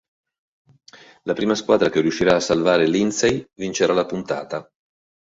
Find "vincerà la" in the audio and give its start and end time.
3.53-4.07